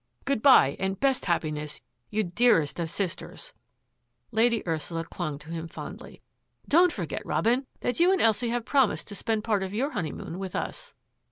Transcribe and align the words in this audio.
"Good 0.25 0.41
bye, 0.41 0.75
and 0.79 0.99
best 0.99 1.25
happiness, 1.25 1.79
you 2.09 2.23
dearest 2.23 2.79
of 2.79 2.89
sisters!" 2.89 3.53
Lady 4.31 4.67
Ursula 4.67 5.05
clung 5.05 5.37
to 5.37 5.49
him 5.51 5.67
fondly." 5.67 6.23
Don't 6.67 6.91
for 6.91 7.05
get, 7.05 7.23
Robin, 7.23 7.67
that 7.81 7.99
you 7.99 8.11
and 8.11 8.19
Elsie 8.19 8.49
have 8.49 8.65
promised 8.65 9.07
to 9.09 9.15
spend 9.15 9.43
part 9.43 9.61
of 9.61 9.75
your 9.75 9.91
honeymoon 9.91 10.39
with 10.39 10.55
us." 10.55 10.95